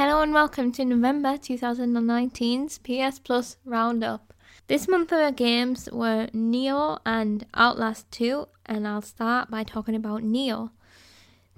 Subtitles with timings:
[0.00, 4.32] Hello and welcome to November 2019's PS Plus Roundup.
[4.66, 10.22] This month of games were Nioh and Outlast 2, and I'll start by talking about
[10.22, 10.70] Nioh.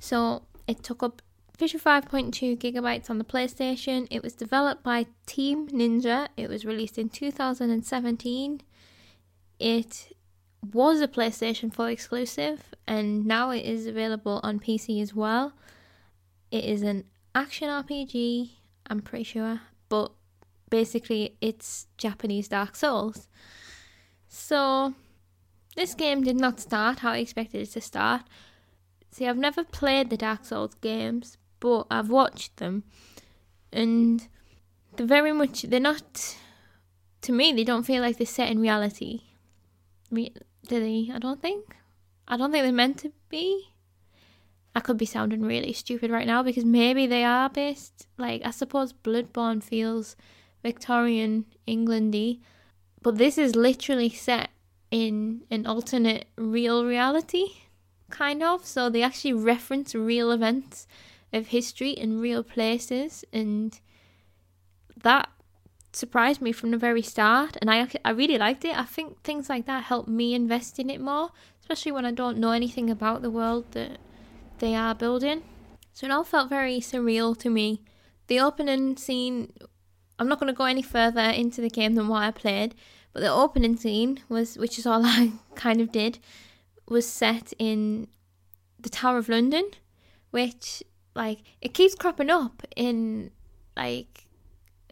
[0.01, 1.23] So, it took up
[1.57, 4.09] 55.2 gigabytes on the PlayStation.
[4.11, 6.27] It was developed by Team Ninja.
[6.37, 8.61] It was released in 2017.
[9.61, 10.17] It
[10.73, 15.53] was a PlayStation 4 exclusive, and now it is available on PC as well.
[16.51, 17.05] It is an
[17.35, 18.51] action RPG,
[18.89, 20.13] I'm pretty sure, but
[20.71, 23.29] basically it's Japanese Dark Souls.
[24.29, 24.95] So,
[25.77, 28.23] this game did not start how I expected it to start.
[29.11, 32.85] See, I've never played the Dark Souls games, but I've watched them,
[33.73, 34.27] and
[34.97, 36.37] they're very much, they're not,
[37.23, 39.23] to me, they don't feel like they're set in reality.
[40.11, 40.35] Re-
[40.67, 41.13] do they?
[41.13, 41.77] I don't think.
[42.27, 43.72] I don't think they're meant to be.
[44.75, 48.51] I could be sounding really stupid right now because maybe they are based like I
[48.51, 50.17] suppose Bloodborne feels
[50.63, 52.41] Victorian Englandy,
[53.03, 54.51] but this is literally set
[54.91, 57.47] in an alternate real reality,
[58.11, 58.65] kind of.
[58.65, 60.87] So they actually reference real events
[61.33, 63.79] of history and real places, and
[65.03, 65.29] that
[65.93, 67.57] surprised me from the very start.
[67.61, 68.79] And I I really liked it.
[68.79, 71.31] I think things like that help me invest in it more,
[71.61, 73.99] especially when I don't know anything about the world that
[74.63, 75.43] they are building.
[75.93, 77.83] So it all felt very surreal to me.
[78.29, 79.53] The opening scene,
[80.21, 82.77] I'm not going to go any further into the game than what I played,
[83.13, 86.21] but the opening scene was, which is all I kind of did,
[86.89, 88.07] was set in
[88.79, 89.69] the Tower of London,
[90.31, 93.33] which like it keeps cropping up in
[93.77, 94.27] like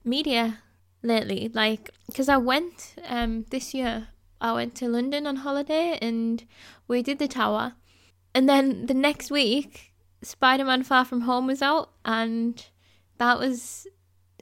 [0.05, 0.59] media
[1.01, 1.49] lately.
[1.55, 4.09] Like because I went um this year,
[4.41, 6.45] I went to London on holiday and
[6.89, 7.75] we did the tower
[8.35, 9.93] and then the next week,
[10.23, 12.65] Spider Man Far From Home was out, and
[13.19, 13.87] that was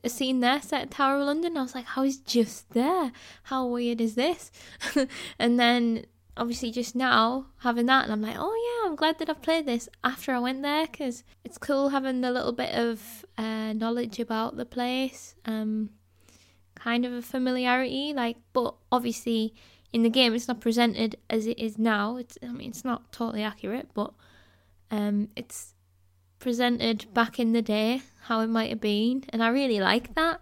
[0.05, 1.57] a scene there set at Tower of London.
[1.57, 3.13] I was like, how is just there?
[3.45, 4.51] How weird is this?
[5.39, 9.29] and then obviously just now having that, and I'm like, oh yeah, I'm glad that
[9.29, 13.25] I've played this after I went there because it's cool having the little bit of
[13.37, 15.91] uh, knowledge about the place, um,
[16.75, 18.13] kind of a familiarity.
[18.15, 19.55] Like, but obviously
[19.93, 22.17] in the game it's not presented as it is now.
[22.17, 24.13] It's I mean it's not totally accurate, but
[24.91, 25.75] um, it's
[26.39, 30.41] presented back in the day how it might have been, and I really like that.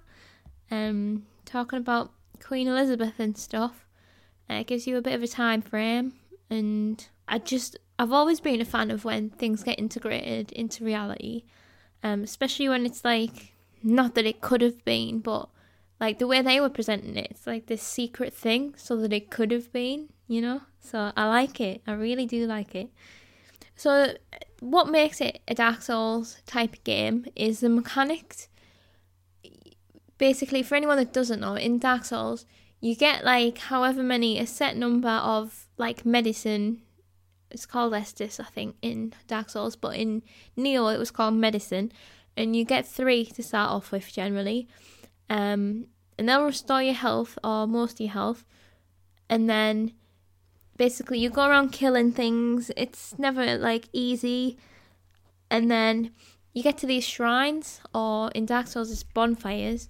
[0.70, 2.12] Um, talking about
[2.42, 3.86] Queen Elizabeth and stuff,
[4.50, 6.14] uh, it gives you a bit of a time frame,
[6.50, 11.44] and I just I've always been a fan of when things get integrated into reality,
[12.02, 13.52] um, especially when it's like
[13.82, 15.48] not that it could have been, but
[16.00, 19.30] like the way they were presenting it, it's like this secret thing so that it
[19.30, 20.62] could have been, you know?
[20.80, 21.82] So I like it.
[21.86, 22.90] I really do like it.
[23.76, 24.14] So
[24.60, 28.48] what makes it a Dark Souls type game is the mechanics.
[30.18, 32.46] Basically, for anyone that doesn't know, in Dark Souls,
[32.80, 36.82] you get like however many a set number of like medicine.
[37.50, 40.22] It's called Estus, I think, in Dark Souls, but in
[40.58, 41.92] Nioh it was called medicine,
[42.36, 44.68] and you get three to start off with generally
[45.28, 45.86] um,
[46.18, 48.44] and they'll restore your health or most of your health.
[49.28, 49.92] And then
[50.76, 52.70] basically you go around killing things.
[52.76, 54.58] It's never like easy.
[55.50, 56.12] And then
[56.52, 59.88] you get to these shrines, or in Dark Souls, it's bonfires.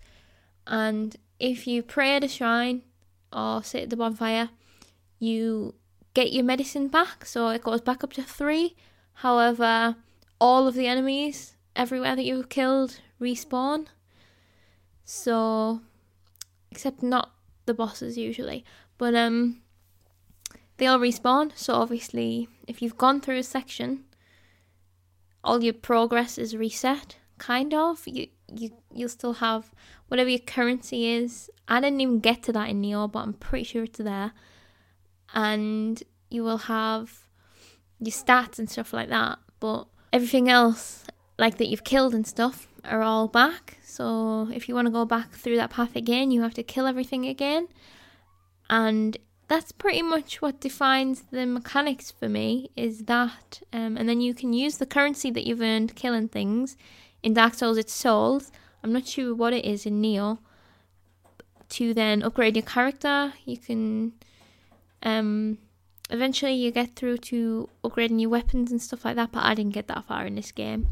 [0.67, 2.83] And if you pray at a shrine
[3.33, 4.51] or sit at the bonfire,
[5.19, 5.75] you
[6.13, 7.25] get your medicine back.
[7.25, 8.75] So it goes back up to three.
[9.15, 9.97] However,
[10.41, 13.87] all of the enemies everywhere that you've killed respawn.
[15.06, 15.83] So,
[16.71, 17.31] except not
[17.65, 18.65] the bosses usually,
[18.99, 19.62] but um,
[20.78, 21.53] they all respawn.
[21.56, 24.05] So obviously, if you've gone through a section,
[25.45, 27.19] all your progress is reset.
[27.39, 28.03] Kind of.
[28.06, 29.72] You you you'll still have
[30.09, 31.50] whatever your currency is.
[31.69, 34.33] I didn't even get to that in Nioh, but I'm pretty sure it's there.
[35.34, 37.28] And you will have
[38.00, 39.39] your stats and stuff like that.
[39.61, 41.05] But everything else,
[41.39, 43.79] like that you've killed and stuff, are all back.
[43.83, 46.87] So if you want to go back through that path again, you have to kill
[46.87, 47.69] everything again.
[48.69, 49.16] And
[49.49, 54.34] that's pretty much what defines the mechanics for me is that um, and then you
[54.34, 56.77] can use the currency that you've earned killing things
[57.22, 58.51] in dark souls it's souls
[58.83, 60.39] i'm not sure what it is in Nioh.
[61.69, 64.13] to then upgrade your character you can
[65.03, 65.59] um
[66.10, 69.75] eventually you get through to upgrading your weapons and stuff like that but i didn't
[69.75, 70.89] get that far in this game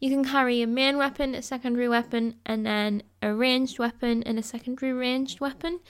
[0.00, 4.38] you can carry a main weapon, a secondary weapon, and then a ranged weapon and
[4.38, 5.80] a secondary ranged weapon,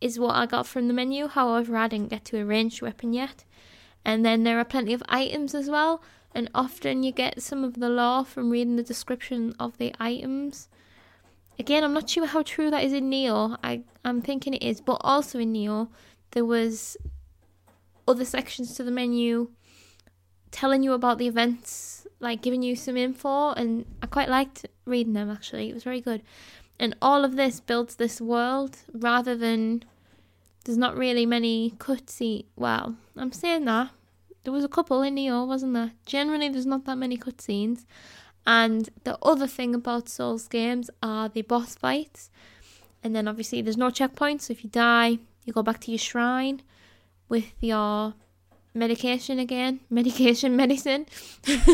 [0.00, 1.28] is what I got from the menu.
[1.28, 3.44] However, I didn't get to a ranged weapon yet.
[4.04, 6.02] And then there are plenty of items as well.
[6.34, 10.68] and often you get some of the lore from reading the description of the items.
[11.58, 13.58] Again, I'm not sure how true that is in Nioh.
[13.62, 15.88] I I'm thinking it is, but also in Nioh,
[16.30, 16.96] there was
[18.08, 19.50] other sections to the menu
[20.50, 25.12] telling you about the events, like giving you some info, and I quite liked reading
[25.12, 25.70] them actually.
[25.70, 26.22] It was very good.
[26.78, 29.84] And all of this builds this world rather than
[30.64, 32.44] there's not really many cutscenes.
[32.56, 33.90] Well, I'm saying that.
[34.44, 35.92] There was a couple in Nioh, wasn't there?
[36.06, 37.84] Generally, there's not that many cutscenes.
[38.46, 42.30] And the other thing about Souls games are the boss fights.
[43.02, 44.42] And then obviously, there's no checkpoints.
[44.42, 46.62] So if you die, you go back to your shrine
[47.28, 48.14] with your
[48.74, 51.06] medication again, medication, medicine,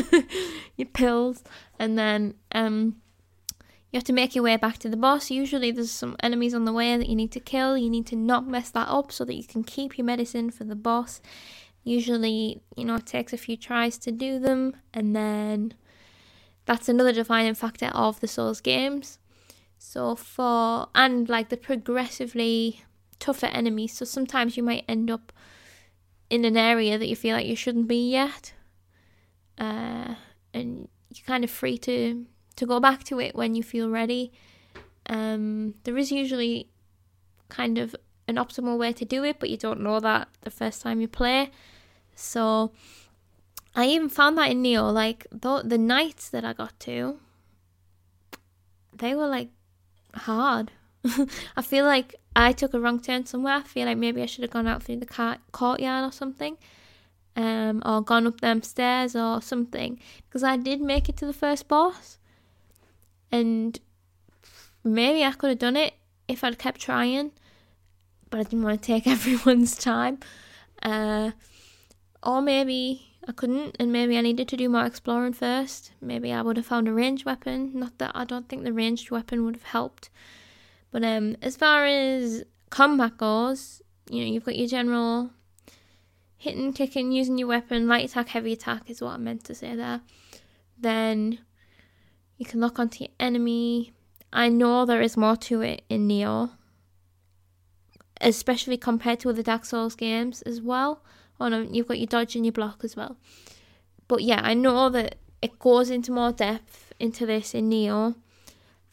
[0.77, 1.43] your pills,
[1.79, 2.97] and then um,
[3.93, 5.31] you have to make your way back to the boss.
[5.31, 7.77] Usually, there's some enemies on the way that you need to kill.
[7.77, 10.65] You need to not mess that up so that you can keep your medicine for
[10.65, 11.21] the boss.
[11.85, 15.75] Usually, you know, it takes a few tries to do them, and then
[16.65, 19.19] that's another defining factor of the Souls games.
[19.79, 22.83] So, for and like the progressively
[23.19, 25.33] tougher enemies, so sometimes you might end up
[26.31, 28.53] in an area that you feel like you shouldn't be yet,
[29.59, 30.15] uh,
[30.53, 32.27] and you're kind of free to
[32.57, 34.33] to go back to it when you feel ready.
[35.09, 36.69] Um, there is usually
[37.49, 37.95] kind of
[38.27, 41.09] an optimal way to do it, but you don't know that the first time you
[41.09, 41.51] play.
[42.15, 42.73] So
[43.75, 47.19] I even found that in Nioh, like the the nights that I got to,
[48.93, 49.51] they were like
[50.15, 50.73] hard.
[51.57, 53.55] I feel like I took a wrong turn somewhere.
[53.55, 56.59] I feel like maybe I should have gone out through the courtyard or something,
[57.35, 59.99] um, or gone up them stairs or something.
[60.29, 62.19] Because I did make it to the first boss,
[63.33, 63.81] and
[64.85, 65.95] maybe I could have done it
[66.29, 67.33] if I'd kept trying,
[68.29, 70.19] but I didn't want to take everyone's time.
[70.83, 71.31] Uh,
[72.23, 75.93] or maybe I couldn't, and maybe I needed to do more exploring first.
[76.03, 77.71] Maybe I would have found a ranged weapon.
[77.73, 80.11] Not that I don't think the ranged weapon would have helped.
[80.97, 85.29] But um, as far as combat goes, you know, you've got your general
[86.39, 89.77] hitting, kicking, using your weapon, light attack, heavy attack is what I meant to say
[89.77, 90.01] there.
[90.79, 91.41] Then
[92.39, 93.93] you can lock onto your enemy.
[94.33, 96.53] I know there is more to it in Nioh,
[98.23, 101.03] especially compared to other Dark Souls games as well.
[101.39, 103.19] Oh no, you've got your dodge and your block as well.
[104.09, 108.15] But yeah, I know that it goes into more depth into this in Nioh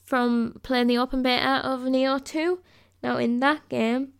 [0.04, 2.60] from playing the open beta of Nioh 2.
[3.02, 4.14] Now, in that game,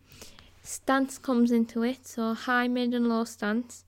[0.62, 3.84] stance comes into it, so high, mid, and low stance,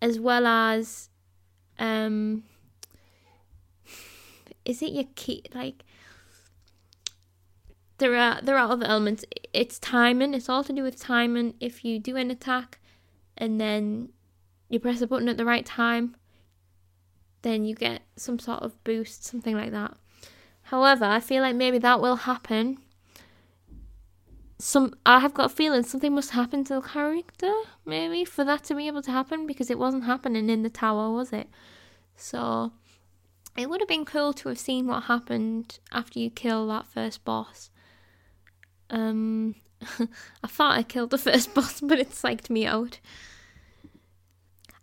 [0.00, 1.08] as well as
[1.78, 2.44] um,
[4.64, 5.84] is it your key like
[8.00, 9.24] there are there are other elements.
[9.52, 10.34] It's timing.
[10.34, 11.54] It's all to do with timing.
[11.60, 12.80] If you do an attack
[13.36, 14.08] and then
[14.68, 16.16] you press a button at the right time,
[17.42, 19.96] then you get some sort of boost, something like that.
[20.70, 22.78] However, I feel like maybe that will happen.
[24.60, 27.52] Some I have got a feeling something must happen to the character,
[27.84, 31.10] maybe, for that to be able to happen because it wasn't happening in the tower,
[31.10, 31.48] was it?
[32.14, 32.70] So
[33.58, 37.24] it would have been cool to have seen what happened after you kill that first
[37.24, 37.70] boss.
[38.90, 39.56] Um,
[40.44, 43.00] I thought I killed the first boss, but it psyched me out.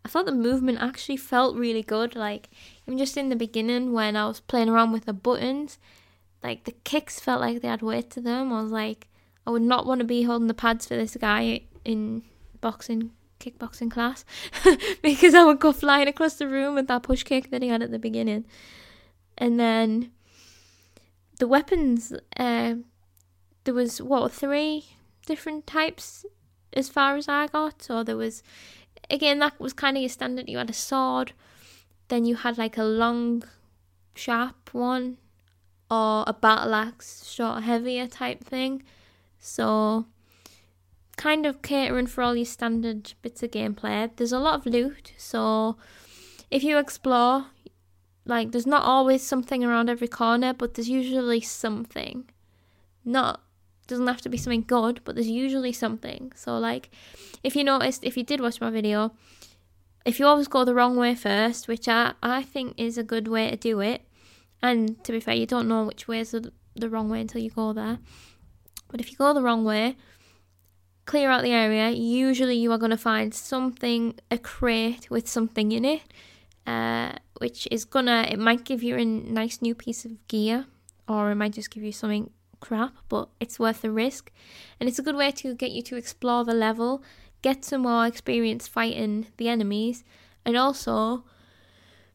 [0.07, 2.15] I thought the movement actually felt really good.
[2.15, 2.49] Like
[2.87, 5.79] even just in the beginning when I was playing around with the buttons,
[6.41, 8.53] like the kicks felt like they had weight to them.
[8.53, 9.09] I was like,
[9.45, 12.23] I would not want to be holding the pads for this guy in
[12.61, 13.11] boxing
[13.41, 14.23] kickboxing class
[15.01, 17.83] because I would go flying across the room with that push kick that he had
[17.83, 18.45] at the beginning.
[19.37, 20.11] And then
[21.37, 22.75] the weapons, uh,
[23.65, 24.85] there was what three
[25.25, 26.25] different types
[26.71, 27.85] as far as I got.
[27.89, 28.41] or there was,
[29.09, 30.49] again, that was kind of your standard.
[30.49, 31.33] You had a sword,
[32.07, 33.43] then you had like a long,
[34.15, 35.17] sharp one,
[35.89, 38.83] or a battle axe, short, heavier type thing.
[39.39, 40.05] So
[41.15, 44.09] kind of catering for all your standard bits of gameplay.
[44.15, 45.77] There's a lot of loot, so
[46.51, 47.47] if you explore,
[48.25, 52.29] like there's not always something around every corner, but there's usually something.
[53.03, 53.41] Not
[53.87, 56.31] doesn't have to be something good, but there's usually something.
[56.35, 56.89] So like
[57.43, 59.13] if you noticed if you did watch my video,
[60.05, 63.27] if you always go the wrong way first, which I, I think is a good
[63.27, 64.03] way to do it,
[64.61, 67.41] and to be fair, you don't know which way is the, the wrong way until
[67.41, 67.99] you go there.
[68.89, 69.97] But if you go the wrong way,
[71.05, 75.71] clear out the area, usually you are going to find something, a crate with something
[75.71, 76.01] in it,
[76.65, 80.65] uh, which is gonna, it might give you a nice new piece of gear,
[81.07, 82.29] or it might just give you something
[82.59, 84.31] crap, but it's worth the risk.
[84.79, 87.03] And it's a good way to get you to explore the level,
[87.41, 90.03] get some more experience fighting the enemies,
[90.45, 91.23] and also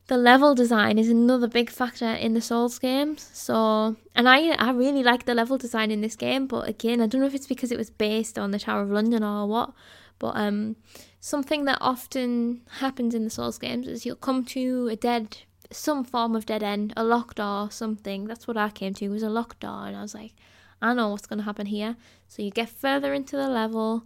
[0.08, 3.30] the level design is another big factor in the Souls games.
[3.32, 7.06] So, and I I really like the level design in this game, but again, I
[7.06, 9.72] don't know if it's because it was based on the Tower of London or what,
[10.18, 10.76] but um
[11.20, 15.38] something that often happens in the Souls games is you'll come to a dead
[15.72, 18.26] some form of dead end, a locked door, something.
[18.26, 19.08] That's what I came to.
[19.08, 20.34] Was a locked door and I was like,
[20.80, 21.96] I know what's going to happen here.
[22.28, 24.04] So you get further into the level,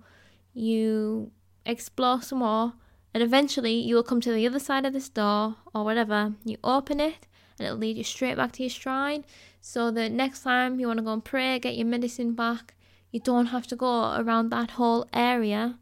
[0.52, 1.30] you
[1.64, 2.74] explore some more,
[3.14, 6.34] and eventually you will come to the other side of this door or whatever.
[6.44, 7.26] You open it,
[7.58, 9.24] and it'll lead you straight back to your shrine.
[9.60, 12.74] So the next time you want to go and pray, get your medicine back,
[13.10, 15.78] you don't have to go around that whole area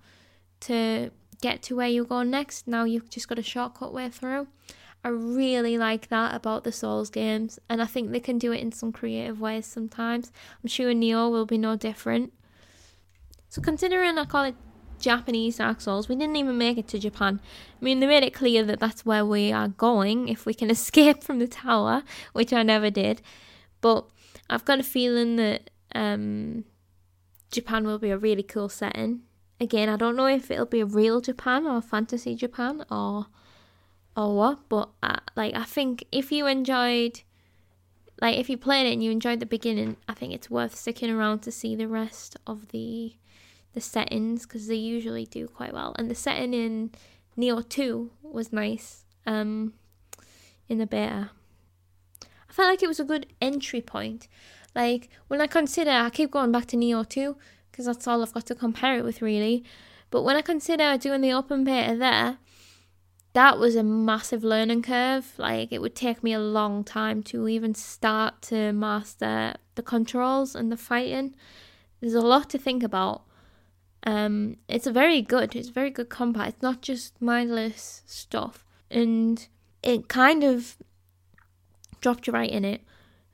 [0.60, 1.10] to
[1.40, 2.68] get to where you go next.
[2.68, 4.46] Now you've just got a shortcut way through.
[5.04, 8.60] I really like that about the Souls games, and I think they can do it
[8.60, 10.32] in some creative ways sometimes.
[10.62, 12.32] I'm sure Nioh will be no different.
[13.50, 14.54] So, considering I call it
[14.98, 17.38] Japanese Dark Souls, we didn't even make it to Japan.
[17.78, 20.70] I mean, they made it clear that that's where we are going if we can
[20.78, 23.20] escape from the tower, which I never did.
[23.82, 24.06] But
[24.48, 26.64] I've got a feeling that um,
[27.50, 29.20] Japan will be a really cool setting.
[29.60, 33.26] Again, I don't know if it'll be a real Japan or fantasy Japan or
[34.16, 37.22] or what, but uh, like I think if you enjoyed,
[38.20, 41.10] like if you played it and you enjoyed the beginning, I think it's worth sticking
[41.10, 43.14] around to see the rest of the
[43.72, 45.96] the settings because they usually do quite well.
[45.98, 46.92] And the setting in
[47.36, 49.04] Nioh Two was nice.
[49.26, 49.72] Um,
[50.68, 51.30] in the beta,
[52.22, 54.28] I felt like it was a good entry point.
[54.74, 57.36] Like when I consider, I keep going back to Nioh Two
[57.70, 59.64] because that's all I've got to compare it with really.
[60.10, 62.38] But when I consider doing the open beta there,
[63.34, 65.34] that was a massive learning curve.
[65.36, 70.54] Like it would take me a long time to even start to master the controls
[70.54, 71.34] and the fighting.
[72.00, 73.22] There's a lot to think about.
[74.06, 76.48] Um, it's a very good, it's very good combat.
[76.48, 79.46] It's not just mindless stuff, and
[79.82, 80.76] it kind of
[82.00, 82.82] dropped you right in it,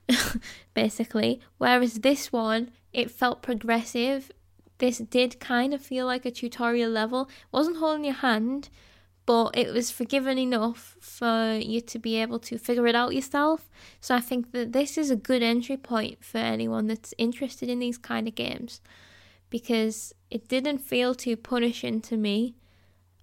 [0.75, 1.40] basically.
[1.59, 4.30] Whereas this one, it felt progressive.
[4.78, 7.23] This did kind of feel like a tutorial level.
[7.23, 8.71] It wasn't holding your hand,
[9.27, 13.71] but it was forgiving enough for you to be able to figure it out yourself.
[14.00, 17.79] So I think that this is a good entry point for anyone that's interested in
[17.79, 18.81] these kind of games
[19.50, 22.55] because it didn't feel too punishing to me.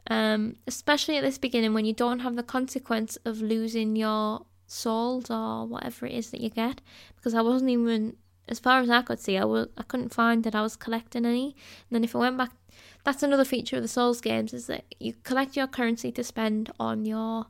[0.10, 5.30] Um, especially at this beginning when you don't have the consequence of losing your souls
[5.30, 6.80] or whatever it is that you get.
[7.16, 8.16] Because I wasn't even,
[8.48, 11.26] as far as I could see, I was I couldn't find that I was collecting
[11.26, 11.56] any.
[11.90, 12.52] And then if I went back
[13.04, 16.72] that's another feature of the Souls games is that you collect your currency to spend
[16.80, 17.48] on your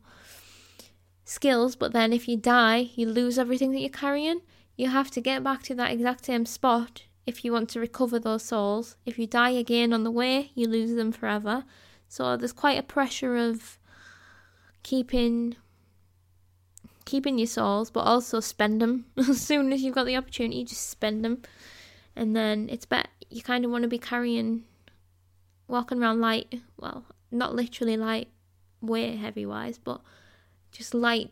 [1.25, 4.41] skills, but then if you die, you lose everything that you're carrying.
[4.75, 8.19] You have to get back to that exact same spot if you want to recover
[8.19, 8.95] those souls.
[9.05, 11.65] If you die again on the way, you lose them forever.
[12.07, 13.77] So there's quite a pressure of
[14.83, 15.55] keeping
[17.05, 20.63] keeping your souls, but also spend them as soon as you've got the opportunity.
[20.63, 21.41] Just spend them,
[22.15, 23.09] and then it's better.
[23.29, 24.63] You kind of want to be carrying
[25.67, 28.29] walking around light, well, not literally light
[28.81, 30.01] weight heavy wise, but
[30.71, 31.31] just light,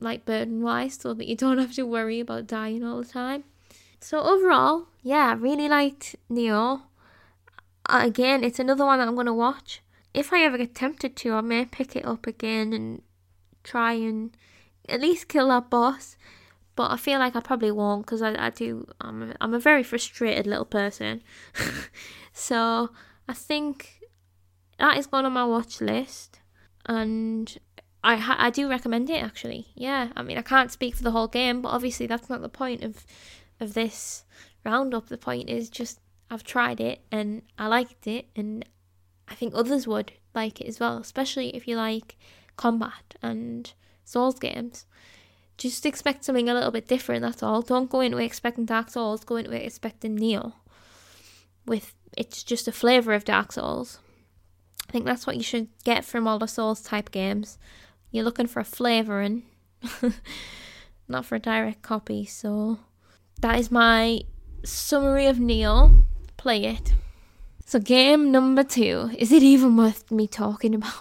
[0.00, 3.44] light burden wise, so that you don't have to worry about dying all the time.
[4.00, 6.82] So overall, yeah, I really liked Nioh.
[7.88, 9.82] Uh, again, it's another one that I'm gonna watch.
[10.12, 13.02] If I ever get tempted to, I may pick it up again and
[13.64, 14.36] try and
[14.88, 16.16] at least kill that boss.
[16.74, 18.86] But I feel like I probably won't because I, I do.
[19.00, 21.22] I'm a, I'm a very frustrated little person.
[22.32, 22.90] so
[23.28, 24.00] I think
[24.78, 26.40] that is going on my watch list,
[26.86, 27.56] and
[28.04, 29.68] I ha- I do recommend it actually.
[29.74, 32.48] Yeah, I mean I can't speak for the whole game, but obviously that's not the
[32.48, 33.04] point of
[33.58, 34.24] of this
[34.64, 35.08] roundup.
[35.08, 38.64] The point is just I've tried it and I liked it, and
[39.28, 42.16] I think others would like it as well, especially if you like
[42.56, 43.72] combat and
[44.04, 44.86] Souls games.
[45.58, 47.22] Just expect something a little bit different.
[47.22, 47.62] That's all.
[47.62, 49.24] Don't go into it expecting Dark Souls.
[49.24, 50.52] Go into it expecting Nioh
[51.64, 53.98] with it's just a flavour of Dark Souls.
[54.88, 57.58] I think that's what you should get from all the Souls type games.
[58.10, 59.42] You're looking for a flavouring,
[61.08, 62.24] not for a direct copy.
[62.24, 62.78] So
[63.40, 64.20] that is my
[64.64, 65.90] summary of Neil.
[66.36, 66.94] Play it.
[67.64, 69.10] So game number two.
[69.18, 70.94] Is it even worth me talking about?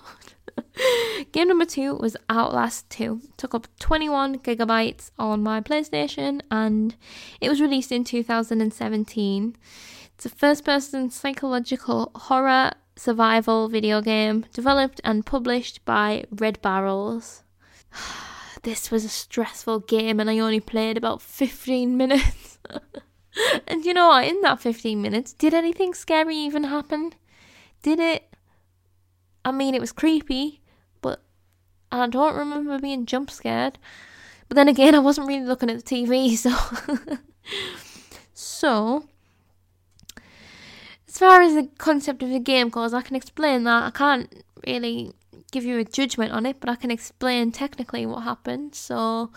[1.32, 3.22] Game number two was Outlast 2.
[3.24, 6.96] It took up 21 gigabytes on my PlayStation and
[7.42, 9.56] it was released in 2017.
[10.16, 17.44] It's a first person psychological horror survival video game developed and published by Red Barrels.
[18.64, 22.60] this was a stressful game and I only played about 15 minutes.
[23.68, 24.26] and you know what?
[24.26, 27.12] In that 15 minutes, did anything scary even happen?
[27.82, 28.34] Did it?
[29.44, 30.62] I mean, it was creepy,
[31.02, 31.22] but
[31.92, 33.78] I don't remember being jump scared.
[34.48, 36.56] But then again, I wasn't really looking at the TV, so.
[38.34, 39.10] so,
[41.16, 43.84] as far as the concept of the game goes, I can explain that.
[43.84, 45.14] I can't really
[45.50, 48.76] give you a judgment on it, but I can explain technically what happened.
[48.76, 49.32] So,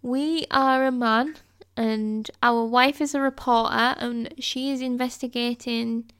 [0.00, 1.36] we are a man,
[1.76, 6.10] and our wife is a reporter, and she is investigating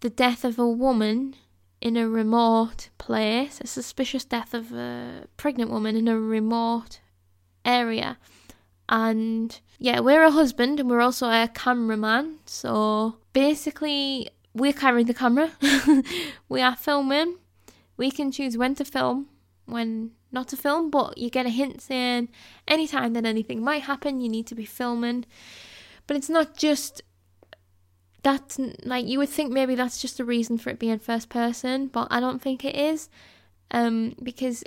[0.00, 1.34] the death of a woman
[1.80, 7.00] in a remote place, a suspicious death of a pregnant woman in a remote
[7.64, 8.18] area.
[8.88, 12.38] And yeah, we're a husband and we're also a cameraman.
[12.46, 15.52] So basically, we're carrying the camera,
[16.48, 17.36] we are filming.
[17.96, 19.28] We can choose when to film,
[19.66, 22.28] when not to film, but you get a hint saying
[22.66, 25.24] anytime that anything might happen, you need to be filming.
[26.06, 27.02] But it's not just
[28.22, 31.88] that's like you would think maybe that's just a reason for it being first person,
[31.88, 33.08] but I don't think it is.
[33.70, 34.64] Um, because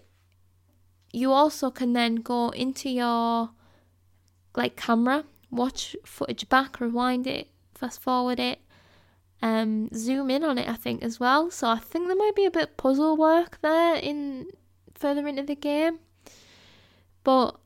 [1.11, 3.51] you also can then go into your
[4.57, 8.59] like camera, watch footage back, rewind it, fast forward it,
[9.41, 10.67] um, zoom in on it.
[10.67, 11.49] I think as well.
[11.51, 14.47] So I think there might be a bit of puzzle work there in
[14.95, 15.99] further into the game,
[17.23, 17.59] but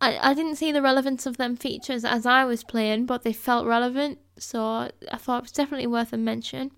[0.00, 3.32] I I didn't see the relevance of them features as I was playing, but they
[3.32, 6.72] felt relevant so I thought it was definitely worth a mention.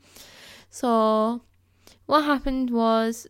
[0.71, 1.43] So
[2.07, 3.27] what happened was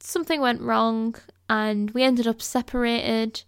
[0.00, 1.16] something went wrong
[1.48, 3.42] and we ended up separated.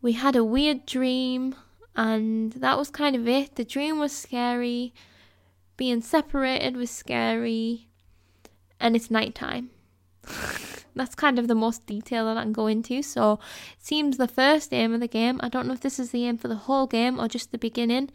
[0.00, 1.54] We had a weird dream
[1.98, 3.56] and that was kind of it.
[3.56, 4.94] The dream was scary,
[5.76, 7.88] being separated was scary,
[8.78, 9.70] and it's nighttime.
[10.94, 13.02] That's kind of the most detail that I can go into.
[13.02, 16.12] So it seems the first aim of the game, I don't know if this is
[16.12, 18.10] the aim for the whole game or just the beginning,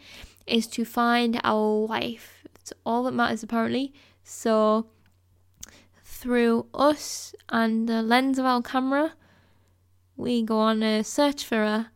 [0.47, 2.45] is to find our wife.
[2.55, 3.93] It's all that matters apparently.
[4.23, 4.87] So
[6.05, 9.13] through us and the lens of our camera,
[10.15, 11.87] we go on a search for her.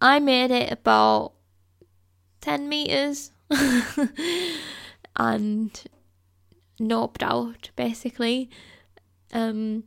[0.00, 1.32] I made it about
[2.40, 3.32] 10 meters
[5.16, 5.84] and
[6.80, 8.50] noped out basically.
[9.32, 9.84] Um,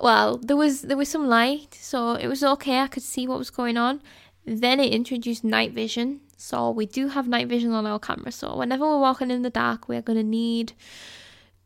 [0.00, 2.78] well, there was there was some light, so it was okay.
[2.80, 4.00] I could see what was going on.
[4.44, 8.30] Then it introduced night vision, so we do have night vision on our camera.
[8.30, 10.72] So whenever we're walking in the dark, we're gonna need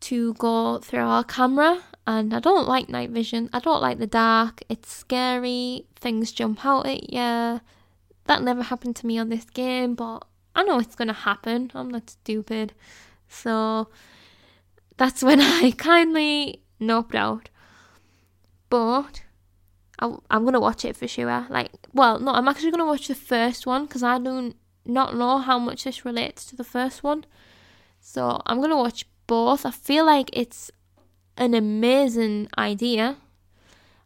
[0.00, 1.82] to go through our camera.
[2.06, 3.48] And I don't like night vision.
[3.52, 4.62] I don't like the dark.
[4.68, 5.86] It's scary.
[5.96, 7.60] Things jump out at you.
[8.26, 11.70] That never happened to me on this game, but I know it's gonna happen.
[11.74, 12.74] I'm not stupid.
[13.28, 13.88] So
[14.96, 17.50] that's when I kindly noped out.
[18.68, 19.22] But
[19.98, 21.46] I, I'm gonna watch it for sure.
[21.48, 25.38] Like, well, no, I'm actually gonna watch the first one because I don't not know
[25.38, 27.24] how much this relates to the first one.
[28.00, 29.64] So I'm gonna watch both.
[29.64, 30.70] I feel like it's
[31.36, 33.16] an amazing idea.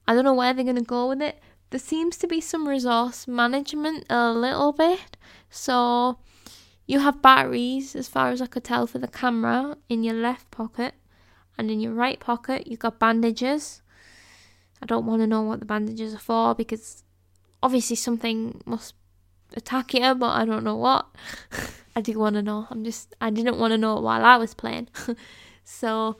[0.07, 1.41] I don't know where they're gonna go with it.
[1.71, 5.17] There seems to be some resource management a little bit.
[5.51, 6.19] So
[6.87, 10.51] you have batteries, as far as I could tell, for the camera in your left
[10.51, 10.95] pocket,
[11.59, 13.83] and in your right pocket you've got bandages.
[14.81, 17.03] I don't want to know what the bandages are for because
[17.63, 18.95] obviously something must
[19.55, 21.07] attack you, but I don't know what.
[21.97, 22.67] I do want to know.
[22.71, 24.89] I'm just I didn't want to know while I was playing.
[25.65, 26.19] so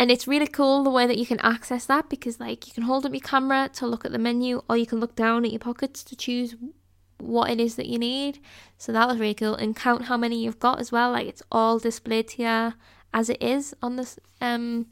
[0.00, 2.84] and it's really cool the way that you can access that because like you can
[2.84, 5.50] hold up your camera to look at the menu or you can look down at
[5.50, 6.56] your pockets to choose
[7.18, 8.38] what it is that you need.
[8.78, 11.10] So that was really cool and count how many you've got as well.
[11.10, 12.76] Like it's all displayed here
[13.12, 14.86] as it is on this um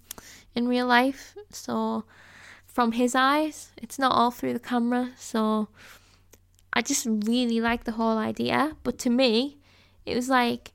[0.54, 1.34] in real life.
[1.48, 2.04] So
[2.66, 5.12] from his eyes, it's not all through the camera.
[5.16, 5.68] So
[6.74, 8.76] I just really like the whole idea.
[8.82, 9.56] But to me,
[10.04, 10.72] it was like,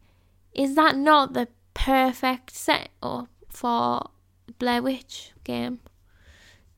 [0.55, 4.09] is that not the perfect setup for
[4.63, 5.79] Blair Witch game?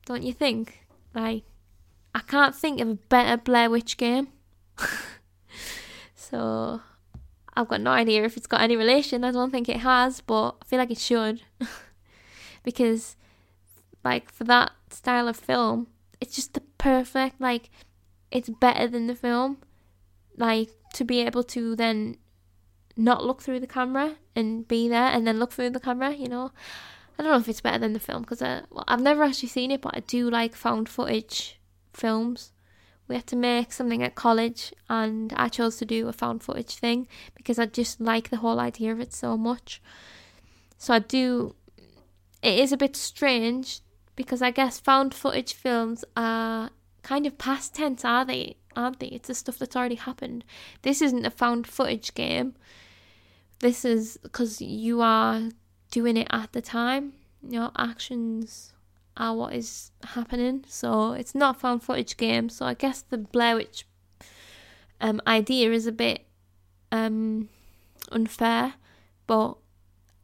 [0.08, 0.88] Don't you think?
[1.14, 1.44] Like,
[2.16, 4.30] I can't think of a better Blair Witch game.
[6.16, 6.82] so,
[7.56, 9.24] I've got no idea if it's got any relation.
[9.24, 11.44] I don't think it has, but I feel like it should.
[12.64, 13.18] because,
[14.04, 15.86] like, for that style of film,
[16.20, 17.70] it's just the perfect, like,
[18.32, 19.60] it's better than the film.
[20.36, 22.18] Like to be able to then
[22.98, 26.28] not look through the camera and be there and then look through the camera, you
[26.28, 26.52] know.
[27.18, 29.24] I don't know if it's better than the film because I, uh, well, I've never
[29.24, 31.60] actually seen it, but I do like found footage
[31.94, 32.52] films.
[33.08, 36.76] We had to make something at college, and I chose to do a found footage
[36.76, 39.82] thing because I just like the whole idea of it so much.
[40.78, 41.56] So I do.
[42.42, 43.80] It is a bit strange
[44.16, 46.72] because I guess found footage films are
[47.04, 48.58] kind of past tense, are they?
[48.76, 49.08] Aren't they?
[49.08, 50.44] It's the stuff that's already happened.
[50.82, 52.56] This isn't a found footage game.
[53.60, 55.50] This is because you are
[55.96, 57.14] doing it at the time.
[57.42, 58.74] Your actions
[59.16, 60.66] are what is happening.
[60.68, 62.50] So it's not a found footage game.
[62.50, 63.86] So I guess the Blair Witch
[65.00, 66.26] um, idea is a bit
[66.92, 67.48] um,
[68.12, 68.74] unfair,
[69.26, 69.56] but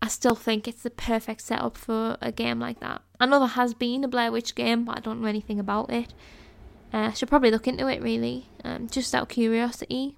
[0.01, 3.01] I still think it's the perfect setup for a game like that.
[3.17, 5.89] I know there has been a Blair Witch game, but I don't know anything about
[5.89, 6.13] it.
[6.93, 10.17] Uh, I should probably look into it really, um, just out of curiosity.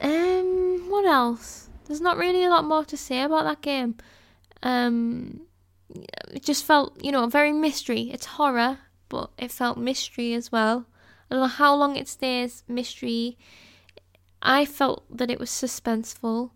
[0.00, 1.67] Um, what else?
[1.88, 3.96] There's not really a lot more to say about that game.
[4.62, 5.40] Um,
[6.32, 8.10] it just felt, you know, very mystery.
[8.12, 10.84] It's horror, but it felt mystery as well.
[11.30, 13.38] I don't know how long it stays mystery.
[14.42, 16.50] I felt that it was suspenseful.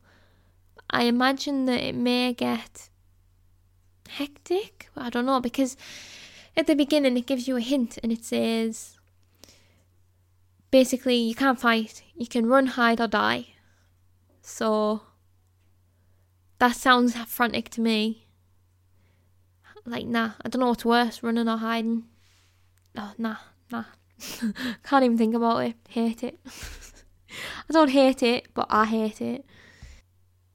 [0.91, 2.91] I imagine that it may get
[4.11, 4.91] hectic.
[4.95, 5.79] I don't know because
[6.57, 8.99] at the beginning it gives you a hint and it says
[10.71, 13.47] basically you can't fight, you can run, hide, or die.
[14.43, 15.03] So
[16.63, 18.25] that sounds frantic to me.
[19.85, 22.05] Like, nah, I don't know what's worse, running or hiding.
[22.97, 23.39] Oh, nah,
[23.73, 23.87] nah.
[24.85, 25.75] Can't even think about it.
[25.89, 26.39] Hate it.
[27.69, 29.45] I don't hate it, but I hate it.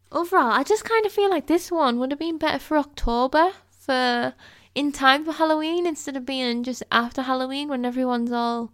[0.10, 3.52] Overall, I just kind of feel like this one would have been better for October,
[3.70, 4.34] for
[4.74, 8.72] in time for Halloween instead of being just after Halloween when everyone's all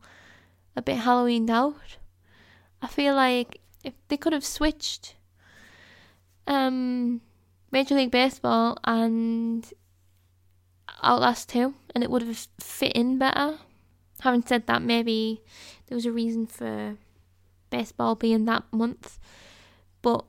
[0.76, 1.98] a bit Halloweened out.
[2.80, 5.16] I feel like if they could have switched
[6.48, 7.22] um
[7.72, 9.72] Major League Baseball and
[11.02, 13.58] Outlast 2 and it would have fit in better.
[14.22, 15.42] Having said that, maybe
[15.88, 16.98] there was a reason for
[17.70, 19.20] baseball being that month.
[20.02, 20.24] But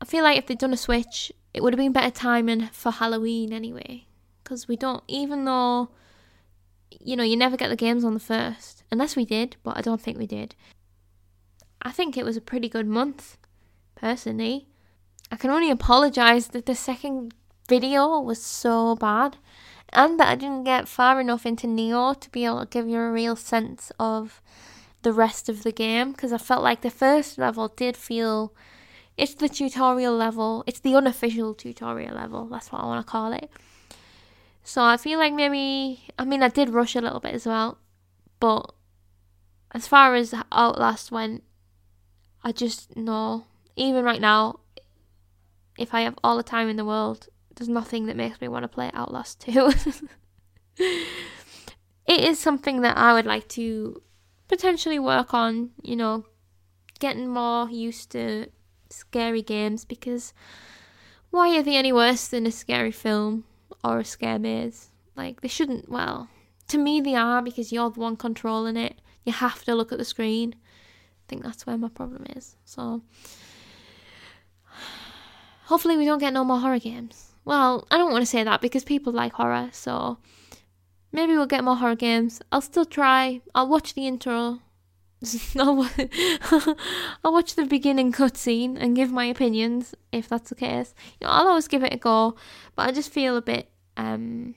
[0.00, 2.92] I feel like if they'd done a switch, it would have been better timing for
[2.92, 4.06] Halloween anyway.
[4.42, 5.90] Because we don't, even though,
[7.00, 9.80] you know, you never get the games on the first, unless we did, but I
[9.80, 10.54] don't think we did.
[11.80, 13.38] I think it was a pretty good month,
[13.94, 14.68] personally.
[15.30, 17.34] I can only apologise that the second
[17.68, 19.36] video was so bad
[19.92, 22.98] and that I didn't get far enough into Nioh to be able to give you
[22.98, 24.40] a real sense of
[25.02, 28.52] the rest of the game because I felt like the first level did feel
[29.16, 33.32] it's the tutorial level, it's the unofficial tutorial level, that's what I want to call
[33.32, 33.50] it.
[34.62, 37.78] So I feel like maybe, I mean, I did rush a little bit as well,
[38.40, 38.72] but
[39.72, 41.44] as far as Outlast went,
[42.42, 44.60] I just know, even right now,
[45.78, 48.64] if I have all the time in the world, there's nothing that makes me want
[48.64, 49.72] to play Outlast 2.
[50.78, 54.02] it is something that I would like to
[54.48, 56.24] potentially work on, you know,
[56.98, 58.46] getting more used to
[58.90, 60.32] scary games because
[61.30, 63.44] why are they any worse than a scary film
[63.82, 64.90] or a scare maze?
[65.16, 66.28] Like, they shouldn't, well,
[66.68, 69.00] to me they are because you're the one controlling it.
[69.24, 70.54] You have to look at the screen.
[70.54, 72.56] I think that's where my problem is.
[72.64, 73.02] So,
[75.66, 77.32] hopefully, we don't get no more horror games.
[77.44, 80.18] Well, I don't want to say that because people like horror, so
[81.12, 82.40] maybe we'll get more horror games.
[82.50, 83.40] I'll still try.
[83.54, 84.60] I'll watch the intro.
[85.58, 90.94] I'll, watch the beginning cutscene and give my opinions if that's the case.
[91.20, 92.36] You know, I'll always give it a go,
[92.74, 93.70] but I just feel a bit.
[93.96, 94.54] Um,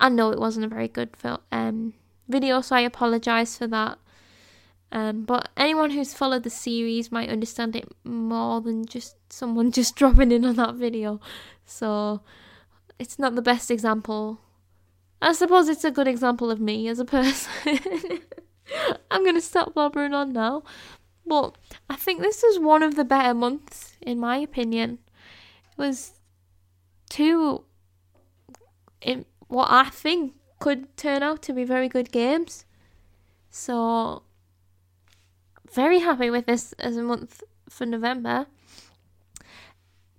[0.00, 1.10] I know it wasn't a very good
[1.50, 1.94] um,
[2.28, 3.98] video, so I apologise for that.
[4.94, 9.96] Um, but anyone who's followed the series might understand it more than just someone just
[9.96, 11.20] dropping in on that video.
[11.66, 12.22] So
[13.00, 14.38] it's not the best example.
[15.20, 18.20] I suppose it's a good example of me as a person.
[19.10, 20.62] I'm gonna stop blubbering on now.
[21.26, 21.56] But
[21.90, 24.98] I think this is one of the better months, in my opinion.
[25.72, 26.20] It was
[27.10, 27.64] two,
[29.00, 32.64] in what I think could turn out to be very good games.
[33.50, 34.22] So
[35.74, 38.46] very happy with this as a month for November.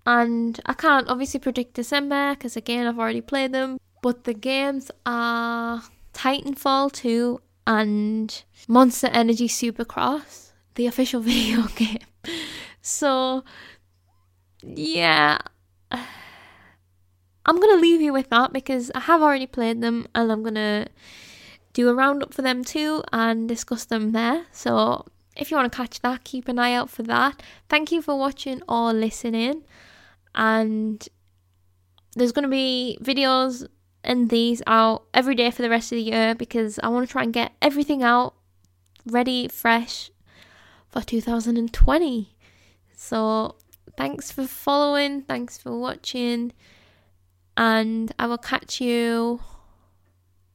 [0.05, 3.79] And I can't obviously predict December because, again, I've already played them.
[4.01, 5.81] But the games are
[6.13, 12.05] Titanfall 2 and Monster Energy Supercross, the official video game.
[12.81, 13.43] So,
[14.61, 15.39] yeah.
[17.47, 20.41] I'm going to leave you with that because I have already played them and I'm
[20.41, 20.87] going to
[21.73, 24.45] do a roundup for them too and discuss them there.
[24.51, 27.41] So if you want to catch that, keep an eye out for that.
[27.69, 29.63] Thank you for watching or listening.
[30.33, 31.07] And
[32.15, 33.67] there's going to be videos
[34.03, 37.11] and these out every day for the rest of the year because I want to
[37.11, 38.35] try and get everything out
[39.05, 40.11] ready, fresh
[40.87, 42.35] for 2020.
[42.95, 43.55] So,
[43.97, 46.53] thanks for following, thanks for watching,
[47.57, 49.41] and I will catch you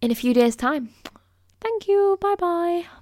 [0.01, 0.91] in a few days' time.
[1.61, 2.17] Thank you.
[2.21, 3.00] Bye bye.